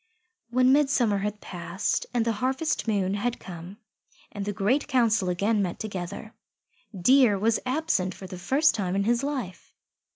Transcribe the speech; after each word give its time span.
When 0.49 0.71
midsummer 0.73 1.19
had 1.19 1.41
passed 1.41 2.07
and 2.11 2.25
the 2.25 2.31
harvest 2.41 2.87
moon 2.87 3.13
had 3.13 3.39
come 3.39 3.77
and 4.31 4.43
the 4.45 4.51
Great 4.51 4.87
Council 4.87 5.29
again 5.29 5.61
met 5.61 5.77
together, 5.77 6.33
Deer 6.99 7.37
was 7.37 7.59
absent 7.67 8.15
for 8.15 8.25
the 8.25 8.39
first 8.39 8.73
time 8.73 8.95
in 8.95 9.03
his 9.03 9.21
life. 9.21 9.75